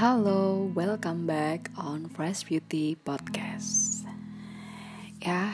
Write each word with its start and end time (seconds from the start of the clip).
Halo, 0.00 0.72
welcome 0.72 1.28
back 1.28 1.68
on 1.76 2.08
Fresh 2.08 2.48
Beauty 2.48 2.96
Podcast. 2.96 4.00
Ya, 5.20 5.52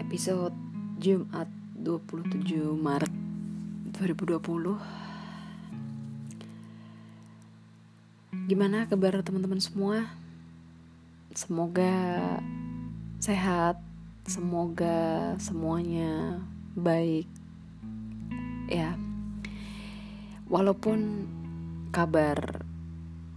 episode 0.00 0.56
Jumat 0.96 1.44
27 1.76 2.40
Maret 2.72 3.12
2020. 4.00 4.80
Gimana 8.48 8.88
kabar 8.88 9.20
teman-teman 9.20 9.60
semua? 9.60 10.08
Semoga 11.36 11.92
sehat, 13.20 13.76
semoga 14.24 15.36
semuanya 15.36 16.40
baik. 16.72 17.28
Ya. 18.72 18.96
Walaupun 20.48 21.28
kabar 21.92 22.64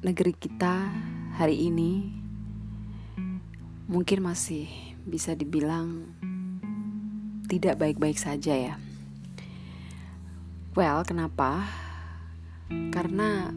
negeri 0.01 0.33
kita 0.33 0.89
hari 1.37 1.69
ini 1.69 2.09
mungkin 3.85 4.25
masih 4.25 4.65
bisa 5.05 5.37
dibilang 5.37 6.09
tidak 7.45 7.77
baik-baik 7.77 8.17
saja 8.17 8.49
ya. 8.57 8.75
Well, 10.73 11.05
kenapa? 11.05 11.69
Karena 12.89 13.53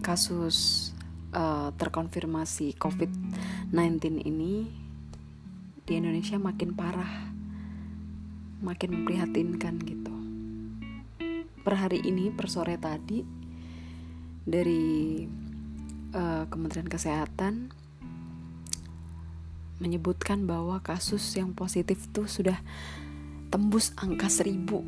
kasus 0.00 0.88
uh, 1.36 1.76
terkonfirmasi 1.76 2.80
COVID-19 2.80 4.24
ini 4.24 4.72
di 5.84 5.92
Indonesia 6.00 6.40
makin 6.40 6.72
parah, 6.72 7.28
makin 8.64 9.04
memprihatinkan 9.04 9.74
gitu. 9.84 10.14
Per 11.60 11.74
hari 11.76 12.00
ini, 12.08 12.32
per 12.32 12.48
sore 12.48 12.80
tadi, 12.80 13.37
dari 14.48 15.28
uh, 16.16 16.48
Kementerian 16.48 16.88
Kesehatan 16.88 17.68
menyebutkan 19.78 20.48
bahwa 20.48 20.80
kasus 20.82 21.22
yang 21.38 21.54
positif 21.54 22.00
itu 22.10 22.26
sudah 22.26 22.58
tembus 23.52 23.94
angka 23.94 24.26
seribu. 24.32 24.82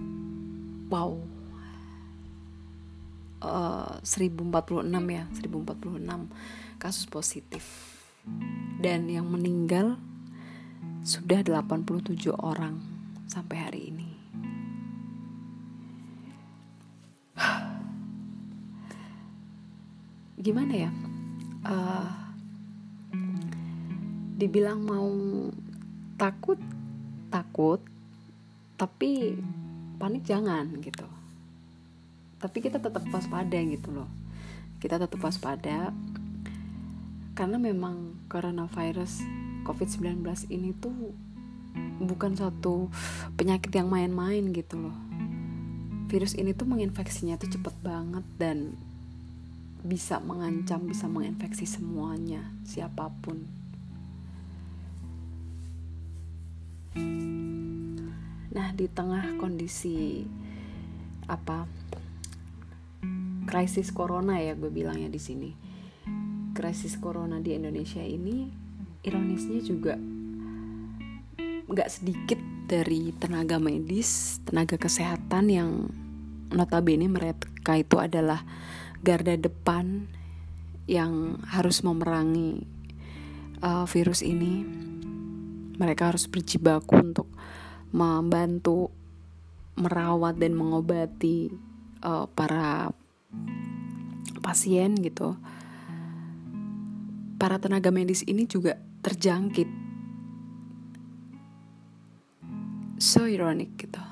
Wow. 0.90 1.22
Uh, 3.40 3.96
1046 4.04 4.84
ya 5.08 5.24
1046 5.32 6.80
kasus 6.80 7.06
positif. 7.06 7.64
Dan 8.80 9.06
yang 9.08 9.28
meninggal 9.28 10.00
sudah 11.04 11.40
87 11.40 12.16
orang 12.36 12.80
sampai 13.30 13.56
hari 13.56 13.80
ini 13.94 14.09
gimana 20.40 20.88
ya? 20.88 20.90
Uh, 21.60 22.08
dibilang 24.40 24.80
mau 24.80 25.12
takut 26.16 26.56
takut 27.28 27.80
tapi 28.80 29.36
panik 30.00 30.24
jangan 30.24 30.64
gitu. 30.80 31.04
Tapi 32.40 32.58
kita 32.64 32.80
tetap 32.80 33.04
waspada 33.12 33.60
gitu 33.60 33.92
loh. 33.92 34.08
Kita 34.80 34.96
tetap 34.96 35.20
waspada 35.20 35.92
karena 37.36 37.56
memang 37.60 38.16
coronavirus 38.32 39.20
covid-19 39.68 40.24
ini 40.48 40.72
tuh 40.72 41.12
bukan 42.00 42.32
suatu 42.32 42.88
penyakit 43.36 43.70
yang 43.76 43.92
main-main 43.92 44.48
gitu 44.56 44.88
loh. 44.88 44.96
Virus 46.08 46.34
ini 46.34 46.56
tuh 46.56 46.66
menginfeksinya 46.66 47.36
tuh 47.36 47.52
cepet 47.52 47.76
banget 47.84 48.24
dan 48.40 48.74
bisa 49.80 50.20
mengancam, 50.20 50.84
bisa 50.84 51.08
menginfeksi 51.08 51.64
semuanya, 51.64 52.52
siapa 52.68 53.08
pun. 53.24 53.44
Nah, 58.50 58.68
di 58.74 58.86
tengah 58.90 59.38
kondisi 59.38 60.26
apa 61.30 61.62
krisis 63.46 63.94
corona 63.94 64.42
ya 64.42 64.58
gue 64.58 64.70
bilangnya 64.70 65.08
di 65.08 65.20
sini. 65.22 65.50
Krisis 66.50 66.98
corona 66.98 67.38
di 67.38 67.54
Indonesia 67.54 68.02
ini 68.02 68.50
ironisnya 69.00 69.60
juga 69.64 69.94
nggak 71.70 71.88
sedikit 71.88 72.40
dari 72.66 73.14
tenaga 73.14 73.62
medis, 73.62 74.42
tenaga 74.42 74.74
kesehatan 74.74 75.44
yang 75.50 75.70
notabene 76.50 77.06
mereka 77.06 77.78
itu 77.78 77.98
adalah 78.02 78.42
garda 79.00 79.36
depan 79.36 80.08
yang 80.84 81.40
harus 81.48 81.80
memerangi 81.80 82.66
uh, 83.64 83.88
virus 83.88 84.20
ini. 84.20 84.64
Mereka 85.80 86.12
harus 86.12 86.28
berjibaku 86.28 87.00
untuk 87.00 87.28
membantu 87.90 88.92
merawat 89.80 90.36
dan 90.36 90.52
mengobati 90.52 91.48
uh, 92.04 92.28
para 92.28 92.92
pasien 94.44 94.92
gitu. 95.00 95.40
Para 97.40 97.56
tenaga 97.56 97.88
medis 97.88 98.20
ini 98.28 98.44
juga 98.44 98.76
terjangkit. 99.00 99.68
So 103.00 103.24
ironic 103.24 103.80
gitu. 103.80 104.02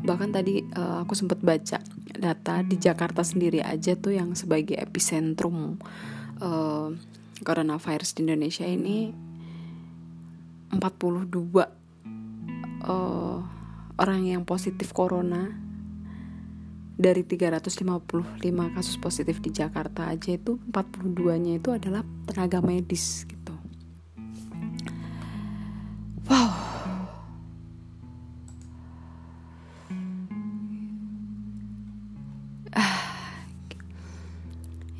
Bahkan 0.00 0.32
tadi 0.32 0.64
uh, 0.72 1.04
aku 1.04 1.12
sempat 1.12 1.44
baca 1.44 1.95
data 2.18 2.64
di 2.64 2.76
Jakarta 2.80 3.22
sendiri 3.22 3.60
aja 3.62 3.94
tuh 3.96 4.16
yang 4.16 4.32
sebagai 4.34 4.76
epicentrum 4.76 5.76
uh, 6.40 6.88
coronavirus 7.44 8.16
di 8.16 8.20
Indonesia 8.24 8.64
ini 8.64 9.12
42 10.72 10.76
uh, 10.76 11.62
eh, 12.86 13.38
orang 13.96 14.20
yang 14.26 14.42
positif 14.42 14.90
corona 14.90 15.46
dari 16.96 17.22
355 17.28 17.84
kasus 18.72 18.96
positif 18.96 19.44
di 19.44 19.52
Jakarta 19.52 20.08
aja 20.08 20.32
itu 20.32 20.56
42-nya 20.72 21.60
itu 21.60 21.70
adalah 21.76 22.00
tenaga 22.24 22.64
medis 22.64 23.28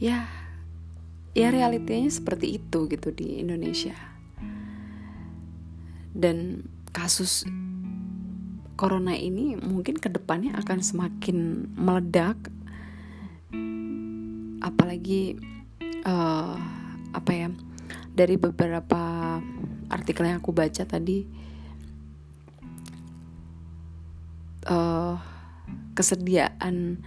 ya 0.06 0.30
ya 1.34 1.50
realitanya 1.50 2.06
seperti 2.08 2.62
itu 2.62 2.86
gitu 2.86 3.10
di 3.10 3.42
Indonesia. 3.42 3.98
Dan 6.16 6.64
kasus 6.94 7.44
corona 8.78 9.12
ini 9.12 9.58
mungkin 9.58 9.98
ke 9.98 10.08
depannya 10.08 10.54
akan 10.56 10.78
semakin 10.80 11.68
meledak. 11.74 12.38
Apalagi 14.62 15.36
uh, 16.06 16.56
apa 17.12 17.32
ya 17.34 17.48
dari 18.16 18.40
beberapa 18.40 19.36
artikel 19.92 20.24
yang 20.24 20.40
aku 20.40 20.56
baca 20.56 20.88
tadi 20.88 21.28
uh, 24.72 25.20
kesediaan 25.92 27.04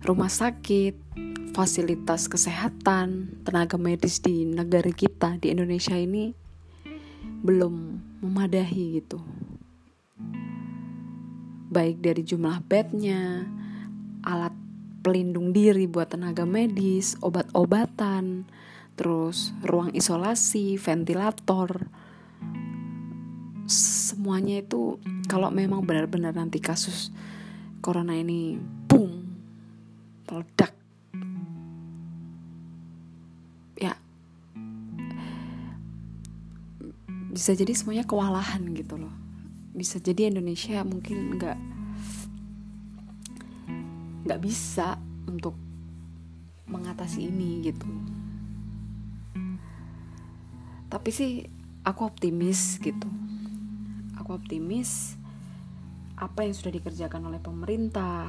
rumah 0.00 0.32
sakit 0.32 0.96
fasilitas 1.52 2.30
kesehatan, 2.30 3.40
tenaga 3.44 3.76
medis 3.76 4.22
di 4.24 4.48
negara 4.48 4.88
kita 4.88 5.36
di 5.36 5.52
Indonesia 5.52 5.98
ini 5.98 6.32
belum 7.44 7.74
memadahi 8.24 8.84
gitu. 9.02 9.18
Baik 11.70 12.02
dari 12.02 12.22
jumlah 12.24 12.64
bednya, 12.66 13.46
alat 14.24 14.54
pelindung 15.04 15.52
diri 15.52 15.84
buat 15.86 16.12
tenaga 16.12 16.48
medis, 16.48 17.14
obat-obatan, 17.20 18.48
terus 18.98 19.52
ruang 19.62 19.94
isolasi, 19.94 20.76
ventilator, 20.76 21.88
semuanya 23.70 24.66
itu 24.66 24.98
kalau 25.30 25.48
memang 25.54 25.86
benar-benar 25.86 26.34
nanti 26.34 26.58
kasus 26.58 27.14
corona 27.78 28.18
ini 28.18 28.58
meledak. 30.30 30.80
Bisa 37.30 37.54
jadi 37.54 37.70
semuanya 37.78 38.02
kewalahan 38.02 38.74
gitu 38.74 38.98
loh. 38.98 39.14
Bisa 39.70 40.02
jadi 40.02 40.34
Indonesia 40.34 40.82
mungkin 40.82 41.38
nggak 41.38 41.58
nggak 44.26 44.40
bisa 44.42 44.98
untuk 45.30 45.54
mengatasi 46.66 47.30
ini 47.30 47.70
gitu. 47.70 47.86
Tapi 50.90 51.10
sih 51.14 51.46
aku 51.86 52.10
optimis 52.10 52.82
gitu. 52.82 53.06
Aku 54.18 54.34
optimis 54.34 55.14
apa 56.18 56.42
yang 56.42 56.52
sudah 56.52 56.76
dikerjakan 56.76 57.30
oleh 57.30 57.38
pemerintah 57.38 58.26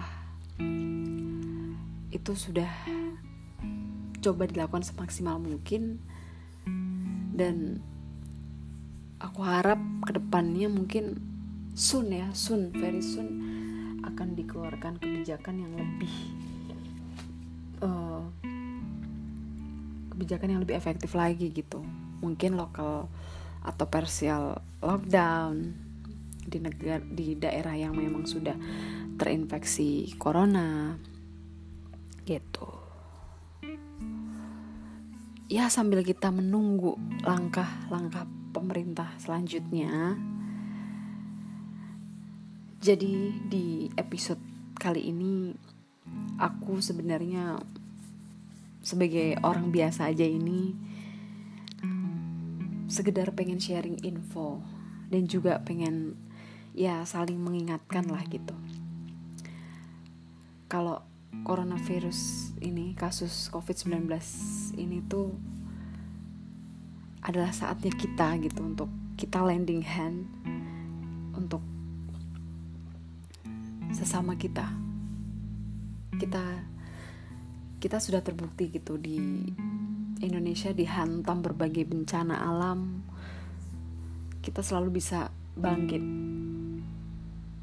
itu 2.11 2.35
sudah 2.35 2.69
coba 4.21 4.45
dilakukan 4.45 4.85
semaksimal 4.85 5.41
mungkin. 5.41 6.03
Dan 7.31 7.81
aku 9.17 9.41
harap 9.41 9.79
ke 10.05 10.11
depannya 10.19 10.67
mungkin 10.67 11.17
soon 11.71 12.11
ya 12.11 12.27
soon 12.35 12.75
very 12.75 12.99
soon 12.99 13.39
akan 14.03 14.35
dikeluarkan 14.35 14.99
kebijakan 14.99 15.55
yang 15.63 15.73
lebih 15.77 16.13
uh, 17.79 18.27
kebijakan 20.11 20.57
yang 20.57 20.61
lebih 20.61 20.75
efektif 20.77 21.15
lagi 21.15 21.49
gitu. 21.49 21.81
Mungkin 22.21 22.59
lokal 22.59 23.09
atau 23.61 23.85
parsial 23.89 24.61
lockdown 24.81 25.73
di 26.41 26.57
negara 26.57 27.01
di 27.01 27.37
daerah 27.37 27.77
yang 27.77 27.93
memang 27.93 28.25
sudah 28.25 28.57
terinfeksi 29.21 30.17
corona 30.17 30.97
gitu. 32.25 32.69
Ya 35.51 35.67
sambil 35.67 36.01
kita 36.01 36.31
menunggu 36.31 36.95
langkah-langkah 37.27 38.23
pemerintah 38.55 39.15
selanjutnya 39.19 40.15
jadi 42.81 43.29
di 43.45 43.93
episode 43.93 44.41
kali 44.73 45.13
ini 45.13 45.53
aku 46.41 46.81
sebenarnya 46.81 47.61
sebagai 48.81 49.37
orang 49.45 49.69
biasa 49.69 50.09
aja 50.09 50.25
ini 50.25 50.73
sekedar 52.89 53.37
pengen 53.37 53.61
sharing 53.61 54.01
info 54.01 54.65
dan 55.13 55.29
juga 55.29 55.61
pengen 55.61 56.17
ya 56.73 57.05
saling 57.05 57.37
mengingatkan 57.37 58.09
lah 58.09 58.25
gitu. 58.25 58.57
Kalau 60.65 61.05
coronavirus 61.47 62.51
ini 62.61 62.93
kasus 62.93 63.49
covid-19 63.49 64.05
ini 64.77 65.01
tuh 65.07 65.33
adalah 67.21 67.53
saatnya 67.53 67.93
kita 67.93 68.37
gitu 68.41 68.65
untuk 68.65 68.89
kita 69.15 69.45
landing 69.45 69.85
hand 69.85 70.25
untuk 71.37 71.61
sesama 73.93 74.33
kita. 74.39 74.65
Kita 76.17 76.43
kita 77.81 77.97
sudah 77.97 78.21
terbukti 78.21 78.69
gitu 78.69 78.97
di 78.97 79.17
Indonesia 80.21 80.69
dihantam 80.73 81.41
berbagai 81.41 81.85
bencana 81.85 82.41
alam. 82.41 83.05
Kita 84.41 84.65
selalu 84.65 85.01
bisa 85.01 85.29
bangkit. 85.57 86.03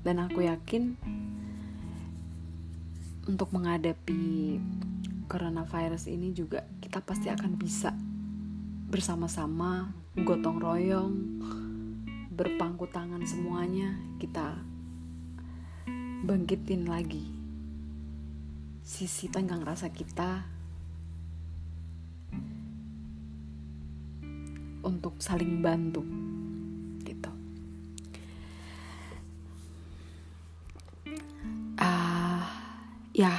Dan 0.03 0.17
aku 0.23 0.47
yakin 0.47 0.95
untuk 3.29 3.53
menghadapi 3.53 4.57
coronavirus 5.29 6.09
ini 6.09 6.33
juga 6.33 6.65
kita 6.81 7.05
pasti 7.05 7.29
akan 7.29 7.61
bisa 7.61 7.93
bersama-sama 8.89 9.93
gotong 10.17 10.57
royong 10.57 11.15
berpangku 12.33 12.89
tangan 12.89 13.21
semuanya 13.29 13.93
kita 14.17 14.57
bangkitin 16.25 16.89
lagi 16.89 17.29
sisi 18.81 19.29
tenggang 19.29 19.61
rasa 19.61 19.93
kita 19.93 20.49
untuk 24.81 25.21
saling 25.21 25.61
bantu 25.61 26.01
ya 33.19 33.35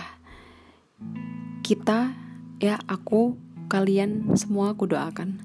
kita 1.64 2.12
ya 2.60 2.76
aku 2.84 3.40
kalian 3.72 4.36
semua 4.36 4.76
aku 4.76 4.92
doakan. 4.92 5.40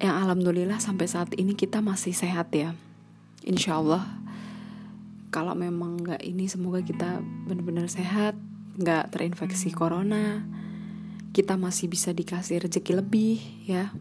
Yang 0.00 0.16
alhamdulillah 0.24 0.80
sampai 0.80 1.04
saat 1.04 1.36
ini 1.36 1.52
kita 1.52 1.84
masih 1.84 2.16
sehat 2.16 2.48
ya. 2.56 2.72
Insya 3.44 3.76
Allah 3.76 4.08
kalau 5.28 5.52
memang 5.52 6.00
nggak 6.00 6.24
ini 6.24 6.48
semoga 6.48 6.80
kita 6.80 7.20
benar-benar 7.44 7.92
sehat 7.92 8.40
nggak 8.80 9.12
terinfeksi 9.12 9.68
corona 9.72 10.44
kita 11.36 11.60
masih 11.60 11.92
bisa 11.92 12.16
dikasih 12.16 12.64
rezeki 12.64 12.92
lebih 12.96 13.36
ya. 13.68 13.92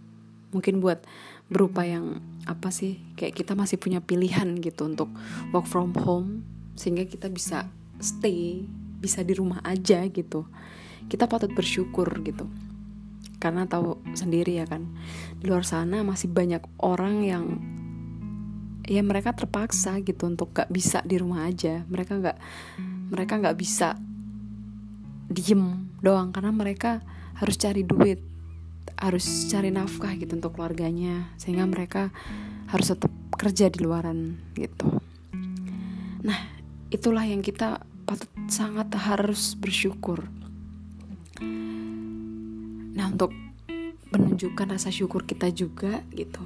Mungkin 0.55 0.79
buat 0.79 1.03
berupa 1.51 1.83
yang 1.83 2.23
apa 2.47 2.71
sih 2.71 3.03
kayak 3.19 3.35
kita 3.35 3.59
masih 3.59 3.75
punya 3.75 3.99
pilihan 3.99 4.55
gitu 4.63 4.87
untuk 4.87 5.11
work 5.51 5.67
from 5.67 5.91
home 5.91 6.47
sehingga 6.79 7.03
kita 7.03 7.27
bisa 7.27 7.67
stay 7.99 8.63
bisa 9.05 9.21
di 9.21 9.37
rumah 9.37 9.61
aja 9.61 10.01
gitu. 10.09 10.49
Kita 11.05 11.29
patut 11.29 11.53
bersyukur 11.53 12.09
gitu. 12.25 12.49
Karena 13.37 13.69
tahu 13.69 14.01
sendiri 14.17 14.57
ya 14.57 14.65
kan 14.65 14.89
di 15.37 15.45
luar 15.45 15.61
sana 15.61 16.01
masih 16.01 16.33
banyak 16.33 16.65
orang 16.81 17.21
yang 17.21 17.45
ya 18.89 19.05
mereka 19.05 19.37
terpaksa 19.37 20.01
gitu 20.01 20.25
untuk 20.25 20.57
gak 20.57 20.73
bisa 20.73 21.05
di 21.05 21.21
rumah 21.21 21.45
aja. 21.45 21.85
Mereka 21.85 22.17
nggak 22.17 22.37
mereka 23.13 23.33
nggak 23.37 23.57
bisa 23.61 23.93
diem 25.29 25.93
doang 26.01 26.33
karena 26.33 26.49
mereka 26.49 27.05
harus 27.37 27.57
cari 27.61 27.85
duit 27.85 28.21
harus 28.95 29.51
cari 29.51 29.73
nafkah 29.73 30.15
gitu 30.15 30.39
untuk 30.39 30.55
keluarganya 30.55 31.27
sehingga 31.35 31.67
mereka 31.67 32.15
harus 32.71 32.95
tetap 32.95 33.11
kerja 33.35 33.67
di 33.67 33.83
luaran 33.83 34.39
gitu. 34.55 34.87
Nah 36.23 36.39
itulah 36.89 37.27
yang 37.27 37.43
kita 37.43 37.83
patut 38.05 38.29
sangat 38.47 38.93
harus 38.95 39.57
bersyukur. 39.57 40.29
Nah 42.95 43.11
untuk 43.11 43.33
menunjukkan 44.13 44.77
rasa 44.77 44.93
syukur 44.93 45.25
kita 45.27 45.51
juga 45.51 46.05
gitu. 46.13 46.45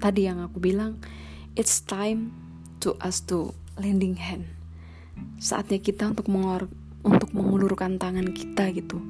Tadi 0.00 0.20
yang 0.24 0.40
aku 0.40 0.62
bilang 0.62 0.96
it's 1.58 1.84
time 1.84 2.32
to 2.80 2.96
us 3.02 3.20
to 3.26 3.52
lending 3.76 4.16
hand. 4.16 4.48
Saatnya 5.36 5.82
kita 5.82 6.08
untuk 6.14 6.30
mengor 6.32 6.70
untuk 7.04 7.28
mengulurkan 7.36 8.00
tangan 8.00 8.32
kita 8.32 8.72
gitu. 8.72 9.02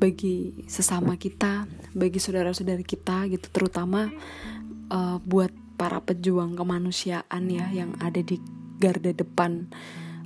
Bagi 0.00 0.66
sesama 0.66 1.20
kita 1.20 1.68
bagi 1.92 2.16
saudara-saudari 2.16 2.86
kita 2.86 3.28
gitu. 3.28 3.50
Terutama 3.52 4.08
uh, 4.88 5.18
buat 5.20 5.52
para 5.76 5.98
pejuang 5.98 6.54
kemanusiaan 6.54 7.50
ya 7.50 7.66
yang 7.74 7.92
ada 7.98 8.22
di 8.22 8.38
garda 8.82 9.14
depan 9.14 9.70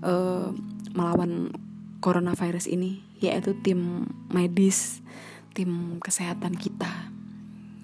uh, 0.01 0.49
melawan 0.97 1.53
coronavirus 2.01 2.73
ini 2.73 3.05
yaitu 3.21 3.53
tim 3.61 4.09
medis 4.33 5.05
tim 5.53 6.01
kesehatan 6.01 6.57
kita 6.57 6.89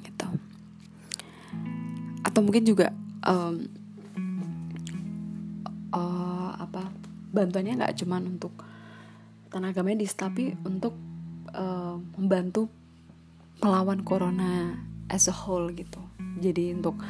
gitu. 0.05 0.29
Atau 2.25 2.41
mungkin 2.41 2.65
juga 2.65 2.93
um, 3.25 3.65
uh, 5.93 6.53
apa 6.57 6.89
bantuannya 7.33 7.81
nggak 7.81 7.97
cuman 8.05 8.37
untuk 8.37 8.53
tenaga 9.53 9.85
medis 9.85 10.17
tapi 10.17 10.57
untuk 10.65 10.97
uh, 11.53 11.97
membantu 12.17 12.69
melawan 13.61 14.05
corona 14.05 14.77
as 15.09 15.29
a 15.29 15.35
whole 15.35 15.69
gitu. 15.73 16.01
Jadi 16.41 16.77
untuk 16.77 17.01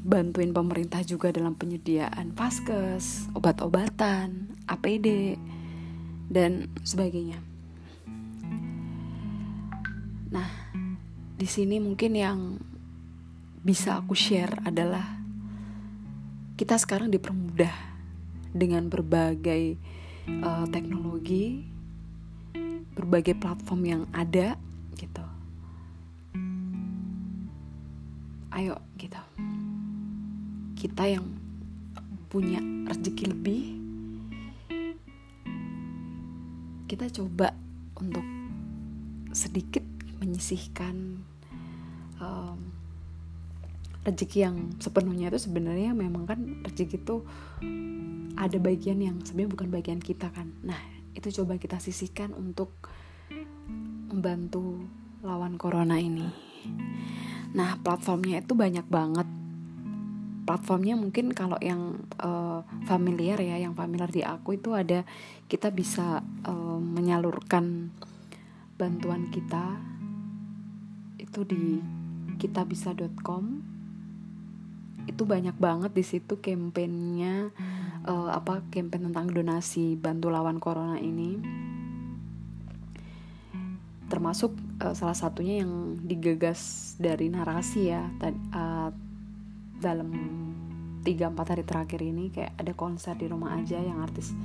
bantuin 0.00 0.52
pemerintah 0.52 1.04
juga 1.04 1.28
dalam 1.30 1.56
penyediaan 1.56 2.32
paskes 2.32 3.28
obat-obatan 3.36 4.50
APD 4.64 5.36
dan 6.30 6.68
sebagainya 6.84 7.38
nah 10.30 10.48
di 11.36 11.48
sini 11.48 11.80
mungkin 11.80 12.12
yang 12.16 12.38
bisa 13.60 14.00
aku 14.00 14.16
share 14.16 14.56
adalah 14.64 15.20
kita 16.56 16.76
sekarang 16.76 17.08
dipermudah 17.08 17.72
dengan 18.52 18.92
berbagai 18.92 19.80
uh, 20.44 20.66
teknologi, 20.68 21.64
berbagai 22.92 23.38
platform 23.40 23.80
yang 23.88 24.02
ada 24.12 24.60
gitu. 24.96 25.24
Ayo 28.52 28.76
gitu. 29.00 29.49
Kita 30.80 31.04
yang 31.04 31.28
punya 32.32 32.64
rezeki 32.88 33.24
lebih 33.36 33.60
kita 36.90 37.06
coba 37.22 37.54
untuk 38.00 38.26
sedikit 39.30 39.86
menyisihkan 40.18 41.22
um, 42.18 42.58
rezeki 44.02 44.38
yang 44.42 44.56
sepenuhnya 44.82 45.30
itu 45.30 45.38
sebenarnya 45.38 45.94
memang 45.94 46.26
kan 46.26 46.40
rezeki 46.66 46.98
itu 46.98 47.22
ada 48.34 48.58
bagian 48.58 48.98
yang 48.98 49.16
sebenarnya 49.22 49.54
bukan 49.54 49.68
bagian 49.70 50.00
kita 50.02 50.32
kan. 50.34 50.50
Nah 50.66 50.80
itu 51.14 51.30
coba 51.42 51.62
kita 51.62 51.78
sisihkan 51.78 52.34
untuk 52.34 52.90
membantu 54.10 54.82
lawan 55.22 55.54
corona 55.60 55.94
ini. 56.00 56.26
Nah 57.54 57.78
platformnya 57.78 58.42
itu 58.42 58.58
banyak 58.58 58.86
banget 58.90 59.39
platformnya 60.50 60.98
mungkin 60.98 61.30
kalau 61.30 61.54
yang 61.62 62.02
uh, 62.18 62.66
familiar 62.90 63.38
ya 63.38 63.62
yang 63.62 63.78
familiar 63.78 64.10
di 64.10 64.26
aku 64.26 64.58
itu 64.58 64.74
ada 64.74 65.06
kita 65.46 65.70
bisa 65.70 66.26
uh, 66.42 66.78
menyalurkan 66.82 67.94
bantuan 68.74 69.30
kita 69.30 69.78
itu 71.22 71.46
di 71.46 71.78
kitabisa.com 72.42 73.62
itu 75.06 75.22
banyak 75.22 75.54
banget 75.54 75.94
di 75.94 76.02
situ 76.02 76.42
kampanyenya 76.42 77.54
uh, 78.10 78.34
apa 78.34 78.66
kampanye 78.74 79.06
tentang 79.06 79.30
donasi 79.30 79.94
bantu 79.94 80.34
lawan 80.34 80.58
corona 80.58 80.98
ini. 80.98 81.38
Termasuk 84.10 84.50
uh, 84.82 84.98
salah 84.98 85.14
satunya 85.14 85.62
yang 85.62 85.94
digagas 86.02 86.94
dari 86.98 87.30
narasi 87.30 87.94
ya 87.94 88.10
uh, 88.50 88.90
dalam 89.80 90.08
tiga 91.00 91.32
empat 91.32 91.56
hari 91.56 91.64
terakhir 91.64 92.04
ini 92.04 92.28
kayak 92.28 92.54
ada 92.60 92.72
konser 92.76 93.16
di 93.16 93.26
rumah 93.26 93.56
aja 93.56 93.80
yang 93.80 94.04
artis 94.04 94.36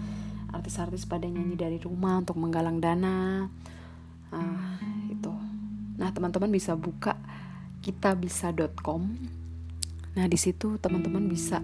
artis-artis 0.55 1.03
pada 1.03 1.27
nyanyi 1.27 1.59
dari 1.59 1.77
rumah 1.83 2.23
untuk 2.23 2.39
menggalang 2.39 2.79
dana. 2.79 3.51
Uh, 4.31 4.79
itu. 5.11 5.31
Nah 5.99 6.09
teman-teman 6.15 6.47
bisa 6.47 6.79
buka 6.79 7.19
kitabisa.com 7.83 9.35
Nah, 10.15 10.31
di 10.31 10.39
situ 10.39 10.79
teman-teman 10.79 11.27
bisa 11.27 11.59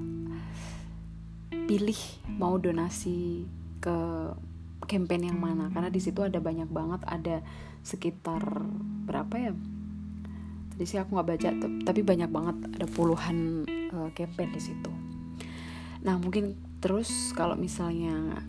pilih 1.72 2.00
mau 2.36 2.60
donasi 2.60 3.48
ke 3.80 3.96
campaign 4.92 5.32
yang 5.32 5.40
mana. 5.40 5.72
Karena 5.72 5.88
di 5.88 6.04
situ 6.04 6.20
ada 6.20 6.44
banyak 6.44 6.68
banget 6.68 7.02
ada 7.08 7.40
sekitar 7.82 8.44
berapa 9.08 9.34
ya 9.40 9.52
tadi 10.72 10.84
sih 10.88 10.98
aku 10.98 11.14
nggak 11.14 11.28
baca 11.28 11.50
tapi 11.86 12.02
banyak 12.02 12.30
banget 12.32 12.56
ada 12.80 12.88
puluhan 12.88 13.68
uh, 13.92 14.10
campaign 14.16 14.50
di 14.56 14.62
situ. 14.62 14.92
Nah 16.02 16.18
mungkin 16.18 16.58
terus 16.82 17.36
kalau 17.38 17.54
misalnya 17.54 18.42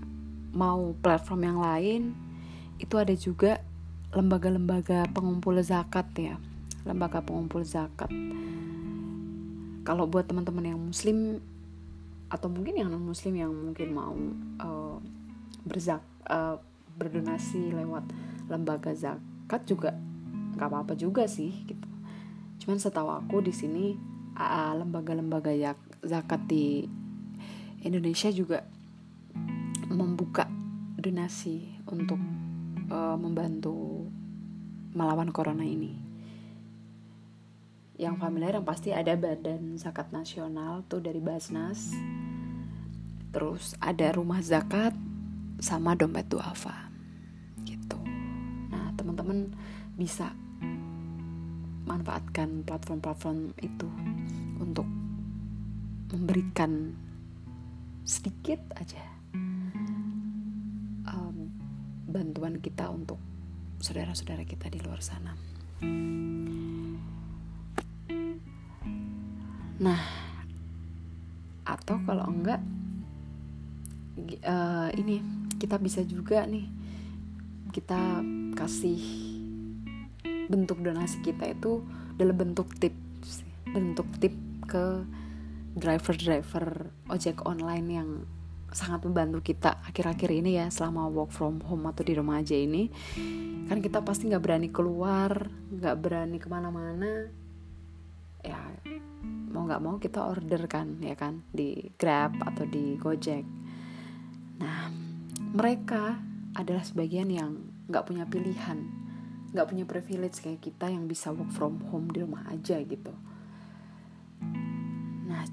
mau 0.54 0.96
platform 1.02 1.40
yang 1.44 1.58
lain 1.60 2.02
itu 2.80 2.94
ada 2.96 3.12
juga 3.12 3.60
lembaga-lembaga 4.12 5.08
pengumpul 5.12 5.56
zakat 5.60 6.08
ya 6.16 6.36
lembaga 6.82 7.22
pengumpul 7.22 7.62
zakat. 7.62 8.10
Kalau 9.82 10.06
buat 10.06 10.26
teman-teman 10.26 10.74
yang 10.74 10.80
muslim 10.80 11.42
atau 12.30 12.48
mungkin 12.48 12.80
yang 12.80 12.88
non 12.88 13.02
muslim 13.02 13.34
yang 13.36 13.52
mungkin 13.52 13.88
mau 13.92 14.16
uh, 14.62 14.96
berzak 15.68 16.00
uh, 16.26 16.56
berdonasi 16.96 17.76
lewat 17.76 18.08
lembaga 18.48 18.96
zakat 18.96 19.68
juga 19.68 19.92
nggak 20.56 20.68
apa-apa 20.68 20.94
juga 20.96 21.28
sih 21.28 21.52
gitu 21.68 21.91
cuman 22.62 22.78
setahu 22.78 23.10
aku 23.10 23.42
di 23.42 23.50
sini 23.50 23.98
lembaga-lembaga 24.78 25.74
zakat 26.06 26.46
di 26.46 26.86
Indonesia 27.82 28.30
juga 28.30 28.62
membuka 29.90 30.46
donasi 30.94 31.82
untuk 31.90 32.22
uh, 32.86 33.18
membantu 33.18 34.06
melawan 34.94 35.34
corona 35.34 35.66
ini. 35.66 35.98
Yang 37.98 38.14
familiar 38.22 38.54
yang 38.54 38.66
pasti 38.66 38.94
ada 38.94 39.18
badan 39.18 39.74
zakat 39.74 40.14
nasional 40.14 40.86
tuh 40.86 41.02
dari 41.02 41.18
Basnas. 41.18 41.90
Terus 43.34 43.74
ada 43.82 44.14
rumah 44.14 44.38
zakat 44.38 44.94
sama 45.58 45.98
dompet 45.98 46.30
duafa 46.30 46.90
gitu. 47.66 47.98
Nah 48.70 48.94
teman-teman 48.94 49.50
bisa 49.98 50.30
manfaatkan 51.86 52.62
platform-platform 52.62 53.54
itu 53.62 53.88
untuk 54.62 54.86
memberikan 56.12 56.94
sedikit 58.02 58.60
aja 58.76 59.02
um, 61.08 61.48
bantuan 62.10 62.58
kita 62.58 62.90
untuk 62.90 63.18
saudara-saudara 63.82 64.46
kita 64.46 64.70
di 64.70 64.78
luar 64.82 65.02
sana. 65.02 65.34
Nah, 69.82 70.02
atau 71.66 71.98
kalau 72.06 72.26
enggak 72.30 72.62
uh, 74.46 74.88
ini 74.94 75.18
kita 75.58 75.78
bisa 75.78 76.06
juga 76.06 76.46
nih 76.46 76.66
kita 77.72 78.22
kasih 78.54 79.31
bentuk 80.48 80.82
donasi 80.82 81.22
kita 81.22 81.52
itu 81.52 81.84
dalam 82.18 82.36
bentuk 82.36 82.70
tips, 82.78 83.46
bentuk 83.70 84.06
tip 84.18 84.34
ke 84.66 85.04
driver-driver 85.72 86.92
ojek 87.08 87.44
online 87.48 87.88
yang 87.88 88.10
sangat 88.72 89.04
membantu 89.04 89.44
kita 89.44 89.84
akhir-akhir 89.84 90.32
ini 90.32 90.56
ya 90.56 90.72
selama 90.72 91.12
work 91.12 91.28
from 91.28 91.60
home 91.60 91.84
atau 91.88 92.02
di 92.04 92.16
rumah 92.16 92.40
aja 92.40 92.56
ini. 92.56 92.88
Kan 93.68 93.84
kita 93.84 94.00
pasti 94.00 94.28
nggak 94.28 94.42
berani 94.42 94.68
keluar 94.72 95.48
nggak 95.72 95.96
berani 96.00 96.40
ke 96.40 96.48
mana-mana. 96.48 97.28
Ya 98.42 98.58
mau 99.52 99.68
nggak 99.68 99.82
mau 99.84 99.96
kita 100.00 100.24
order 100.24 100.64
kan 100.66 100.98
ya 101.04 101.12
kan 101.12 101.44
di 101.52 101.92
Grab 102.00 102.40
atau 102.40 102.64
di 102.64 102.96
Gojek. 102.96 103.44
Nah 104.60 104.88
mereka 105.52 106.16
adalah 106.56 106.84
sebagian 106.84 107.28
yang 107.28 107.60
nggak 107.88 108.08
punya 108.08 108.24
pilihan 108.24 109.01
nggak 109.52 109.68
punya 109.68 109.84
privilege 109.84 110.40
kayak 110.40 110.64
kita 110.64 110.88
yang 110.88 111.04
bisa 111.04 111.28
work 111.28 111.52
from 111.52 111.80
home 111.92 112.08
di 112.08 112.24
rumah 112.24 112.48
aja 112.48 112.80
gitu. 112.80 113.12
Nah 115.28 115.44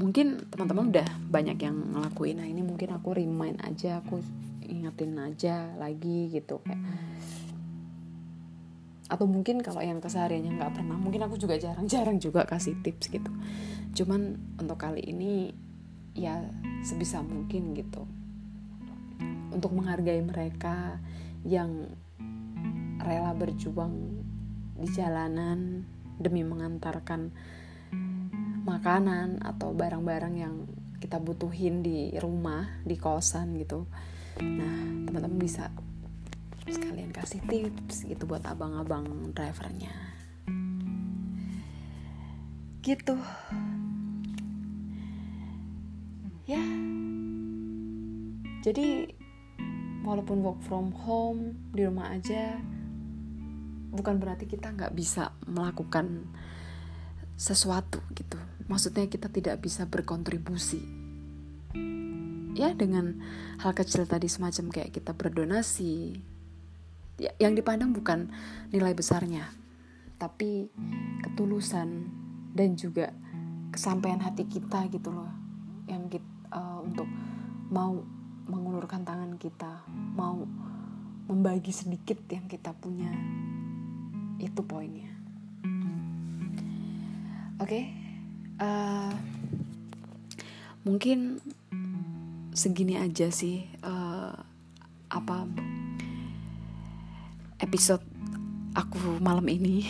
mungkin 0.00 0.48
teman-teman 0.48 0.90
udah 0.90 1.08
banyak 1.28 1.58
yang 1.60 1.76
ngelakuin. 1.94 2.40
Nah 2.40 2.48
ini 2.48 2.64
mungkin 2.64 2.96
aku 2.96 3.14
remind 3.14 3.60
aja 3.60 4.00
aku 4.00 4.24
ingetin 4.64 5.20
aja 5.20 5.76
lagi 5.76 6.32
gitu 6.32 6.64
kayak 6.64 6.80
atau 9.04 9.28
mungkin 9.28 9.60
kalau 9.60 9.84
yang 9.84 10.00
kesehariannya 10.00 10.56
nggak 10.56 10.80
pernah 10.80 10.96
mungkin 10.96 11.28
aku 11.28 11.36
juga 11.36 11.60
jarang-jarang 11.60 12.16
juga 12.16 12.48
kasih 12.48 12.80
tips 12.80 13.12
gitu. 13.12 13.28
Cuman 13.92 14.40
untuk 14.56 14.80
kali 14.80 15.04
ini 15.04 15.52
ya 16.16 16.40
sebisa 16.80 17.20
mungkin 17.20 17.76
gitu. 17.76 18.08
Untuk 19.52 19.70
menghargai 19.76 20.24
mereka 20.24 20.98
yang 21.44 21.92
rela 23.04 23.36
berjuang 23.36 24.24
di 24.80 24.88
jalanan 24.90 25.84
demi 26.16 26.40
mengantarkan 26.40 27.28
makanan 28.64 29.44
atau 29.44 29.76
barang-barang 29.76 30.34
yang 30.34 30.64
kita 30.98 31.20
butuhin 31.20 31.84
di 31.84 32.16
rumah 32.16 32.80
di 32.80 32.96
kosan 32.96 33.60
gitu. 33.60 33.84
Nah 34.40 35.04
teman-teman 35.04 35.36
bisa 35.36 35.68
sekalian 36.64 37.12
kasih 37.12 37.44
tips 37.44 38.08
gitu 38.08 38.24
buat 38.24 38.40
abang-abang 38.48 39.36
drivernya. 39.36 39.92
Gitu. 42.80 43.16
Ya. 46.48 46.64
Jadi 48.64 49.12
walaupun 50.08 50.40
work 50.40 50.60
from 50.64 50.88
home 50.92 51.52
di 51.76 51.84
rumah 51.84 52.16
aja 52.16 52.60
bukan 53.94 54.18
berarti 54.18 54.50
kita 54.50 54.74
nggak 54.74 54.92
bisa 54.92 55.30
melakukan 55.46 56.26
sesuatu 57.38 58.02
gitu. 58.18 58.36
Maksudnya 58.66 59.06
kita 59.06 59.30
tidak 59.30 59.62
bisa 59.62 59.86
berkontribusi. 59.86 60.82
Ya 62.54 62.70
dengan 62.74 63.18
hal 63.62 63.74
kecil 63.74 64.06
tadi 64.06 64.30
semacam 64.30 64.70
kayak 64.70 64.94
kita 64.94 65.10
berdonasi 65.14 66.22
Ya, 67.14 67.30
yang 67.38 67.54
dipandang 67.54 67.94
bukan 67.94 68.26
nilai 68.74 68.90
besarnya 68.90 69.46
tapi 70.18 70.66
ketulusan 71.22 72.10
dan 72.54 72.74
juga 72.74 73.14
kesampaian 73.70 74.18
hati 74.18 74.46
kita 74.50 74.90
gitu 74.90 75.14
loh. 75.14 75.30
Yang 75.86 76.18
kita 76.18 76.30
uh, 76.54 76.78
untuk 76.82 77.06
mau 77.70 78.02
mengulurkan 78.50 79.06
tangan 79.06 79.38
kita 79.38 79.86
mau 79.88 80.42
membagi 81.30 81.70
sedikit 81.70 82.18
yang 82.30 82.50
kita 82.50 82.74
punya 82.74 83.10
itu 84.38 84.60
poinnya 84.66 85.10
oke 87.60 87.68
okay? 87.68 87.84
uh, 88.58 88.64
eh, 88.64 89.12
mungkin 90.84 91.40
segini 92.54 92.98
aja 92.98 93.30
sih 93.34 93.66
uh, 93.82 94.34
apa 95.10 95.46
episode 97.62 98.02
aku 98.74 99.22
malam 99.22 99.46
ini 99.46 99.86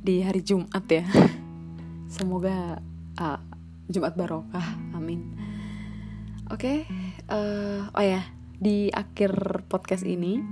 di 0.00 0.24
hari 0.24 0.40
Jumat 0.40 0.84
ya. 0.88 1.04
Semoga 2.08 2.80
uh, 3.20 3.38
Jumat 3.86 4.16
barokah. 4.16 4.64
Amin. 4.96 5.36
Oke, 6.50 6.58
okay, 6.58 6.78
uh, 7.30 7.86
oh 7.94 8.02
ya, 8.02 8.26
di 8.58 8.90
akhir 8.90 9.62
podcast 9.70 10.02
ini 10.02 10.42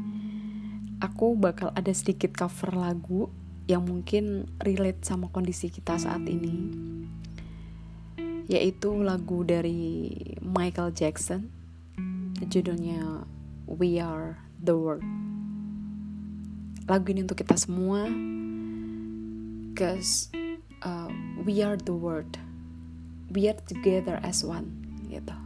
aku 0.98 1.38
bakal 1.38 1.70
ada 1.74 1.94
sedikit 1.94 2.34
cover 2.34 2.74
lagu 2.74 3.30
yang 3.70 3.86
mungkin 3.86 4.50
relate 4.62 5.04
sama 5.06 5.30
kondisi 5.30 5.70
kita 5.70 5.94
saat 5.98 6.24
ini. 6.26 6.74
Yaitu 8.48 8.96
lagu 9.04 9.44
dari 9.44 10.10
Michael 10.40 10.96
Jackson. 10.96 11.52
Judulnya 12.48 13.28
We 13.68 14.00
Are 14.00 14.40
the 14.56 14.72
World. 14.72 15.04
Lagu 16.88 17.06
ini 17.12 17.28
untuk 17.28 17.44
kita 17.44 17.60
semua. 17.60 18.08
Cause 19.76 20.32
uh, 20.82 21.12
we 21.44 21.60
are 21.62 21.76
the 21.76 21.92
world. 21.94 22.40
We 23.28 23.46
are 23.52 23.60
together 23.68 24.16
as 24.24 24.40
one 24.40 24.72
gitu. 25.12 25.36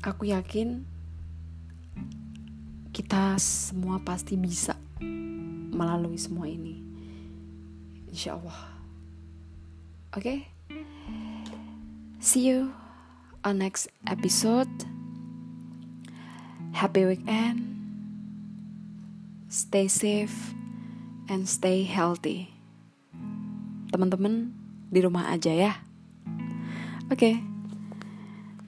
Aku 0.00 0.32
yakin 0.32 0.88
kita 2.94 3.34
semua 3.42 3.98
pasti 3.98 4.38
bisa 4.38 4.78
melalui 5.74 6.14
semua 6.14 6.46
ini. 6.46 6.78
Insya 8.06 8.38
Allah 8.38 8.60
oke? 10.14 10.22
Okay? 10.22 10.38
see 12.22 12.46
you 12.46 12.70
on 13.42 13.58
next 13.58 13.90
episode. 14.06 14.70
Happy 16.70 17.02
weekend. 17.02 17.66
Stay 19.50 19.90
safe 19.90 20.54
and 21.26 21.50
stay 21.50 21.82
healthy. 21.82 22.54
Teman-teman 23.90 24.54
di 24.94 25.02
rumah 25.02 25.34
aja 25.34 25.50
ya. 25.50 25.72
Oke? 27.10 27.18
Okay. 27.18 27.34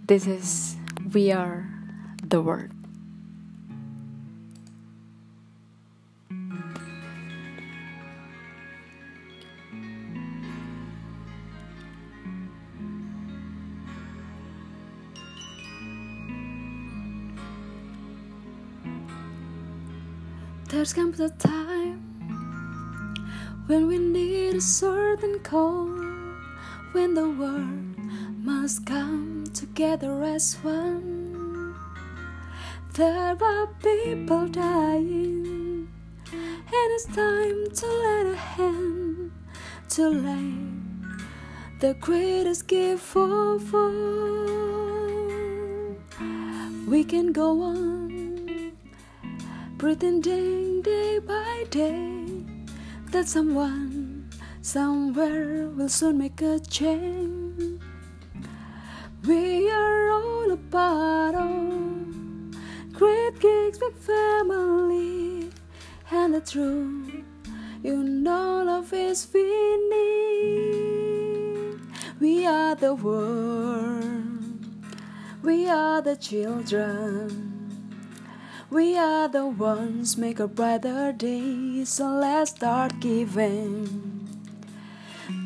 this 0.07 0.27
is 0.27 0.77
we 1.13 1.33
are 1.33 1.67
the 2.23 2.39
world 2.41 2.76
There's 20.87 20.95
comes 20.95 21.19
a 21.19 21.31
time 21.31 21.99
when 23.67 23.89
we 23.89 23.99
need 23.99 24.55
a 24.55 24.61
certain 24.61 25.41
call, 25.41 25.89
when 26.93 27.15
the 27.15 27.29
world 27.29 27.97
must 28.45 28.87
come 28.87 29.43
together 29.53 30.23
as 30.23 30.55
one. 30.63 31.75
There 32.95 33.37
are 33.43 33.67
people 33.83 34.47
dying, 34.47 35.89
and 36.33 36.89
it's 36.95 37.07
time 37.07 37.69
to 37.75 37.87
lend 38.05 38.29
a 38.29 38.37
hand 38.37 39.33
to 39.89 40.09
lay 40.09 40.55
the 41.81 41.95
greatest 41.95 42.69
gift 42.69 43.17
of 43.17 43.75
all. 43.75 44.37
We 46.87 47.03
can 47.03 47.33
go 47.33 47.61
on 47.61 48.73
pretending 49.79 50.66
day 50.87 51.19
by 51.19 51.65
day 51.71 52.25
that 53.11 53.27
someone 53.27 54.31
somewhere 54.63 55.69
will 55.71 55.89
soon 55.89 56.19
make 56.19 56.41
a 56.43 56.61
change. 56.61 57.83
We 59.27 59.69
are 59.69 60.11
all 60.13 60.53
a 60.53 60.57
part 60.57 61.35
of 61.35 61.51
great 62.93 63.41
gigs, 63.41 63.79
big 63.79 63.97
family, 63.97 65.51
and 66.13 66.35
the 66.35 66.41
truth 66.41 67.25
you 67.83 68.05
know 68.05 68.63
love 68.65 68.93
is 68.93 69.27
need. 69.35 69.51
We 72.21 72.47
are 72.47 72.77
the 72.77 72.95
world, 72.95 74.65
we 75.43 75.69
are 75.69 76.01
the 76.01 76.15
children. 76.15 77.46
We 78.77 78.95
are 78.99 79.27
the 79.27 79.47
ones 79.47 80.19
make 80.19 80.39
a 80.39 80.47
brighter 80.47 81.11
day, 81.11 81.83
so 81.87 82.11
let's 82.11 82.51
start 82.51 83.01
giving. 83.01 84.29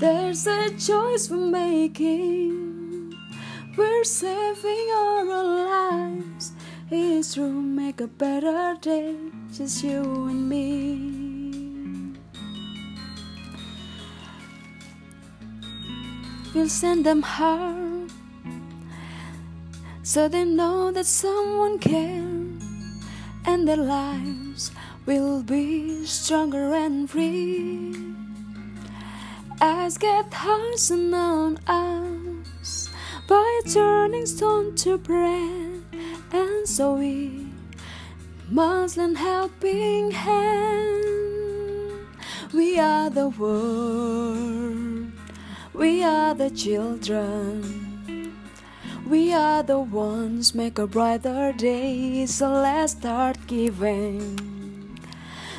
There's 0.01 0.49
a 0.49 0.71
choice 0.71 1.31
we're 1.31 1.37
making. 1.37 3.15
We're 3.77 4.03
saving 4.03 4.91
our 4.97 5.45
lives. 5.45 6.51
It's 6.91 7.35
true, 7.35 7.53
make 7.53 8.01
a 8.01 8.09
better 8.09 8.77
day, 8.81 9.15
just 9.53 9.85
you 9.85 10.03
and 10.03 10.49
me. 10.49 12.19
We'll 16.53 16.69
send 16.69 17.07
them 17.07 17.23
home 17.23 18.09
so 20.03 20.27
they 20.27 20.45
know 20.45 20.91
that 20.91 21.07
someone 21.07 21.79
cares 21.79 22.40
and 23.45 23.67
their 23.67 23.77
lives 23.77 24.71
will 25.07 25.43
be 25.43 26.05
stronger 26.05 26.75
and 26.75 27.09
free. 27.11 27.95
As 29.61 29.99
get 29.99 30.33
hearts 30.33 30.91
on 30.91 31.59
us 31.67 32.91
by 33.29 33.61
turning 33.73 34.27
stone 34.27 34.75
to 34.77 34.99
bread, 34.99 35.83
and 36.33 36.69
so 36.69 36.95
we 36.95 37.47
must 38.51 38.97
lend 38.97 39.19
helping 39.19 40.11
hand. 40.11 41.05
We 42.53 42.79
are 42.79 43.11
the 43.11 43.29
world, 43.29 45.13
we 45.75 46.03
are 46.03 46.35
the 46.35 46.51
children. 46.51 47.90
We 49.11 49.35
are 49.35 49.65
the 49.65 49.81
ones 49.81 50.55
make 50.55 50.79
a 50.79 50.87
brighter 50.87 51.53
day, 51.53 52.27
so 52.27 52.49
let's 52.63 52.93
start 52.93 53.39
giving. 53.49 55.01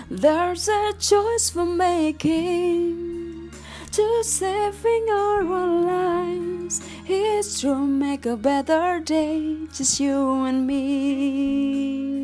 There's 0.09 0.69
a 0.69 0.93
choice 0.97 1.49
for 1.49 1.65
making 1.65 3.51
to 3.91 4.23
saving 4.23 5.07
our 5.11 5.43
lives. 5.43 6.79
It's 7.05 7.59
true, 7.59 7.85
make 7.85 8.25
a 8.25 8.37
better 8.37 9.01
day, 9.01 9.67
just 9.73 9.99
you 9.99 10.45
and 10.45 10.65
me. 10.65 12.20